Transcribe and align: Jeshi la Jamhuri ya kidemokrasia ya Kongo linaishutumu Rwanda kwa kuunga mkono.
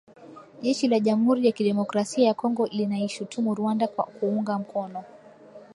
Jeshi 0.61 0.87
la 0.87 0.99
Jamhuri 0.99 1.45
ya 1.45 1.51
kidemokrasia 1.51 2.27
ya 2.27 2.33
Kongo 2.33 2.67
linaishutumu 2.67 3.55
Rwanda 3.55 3.87
kwa 3.87 4.03
kuunga 4.05 4.59
mkono. 4.59 5.03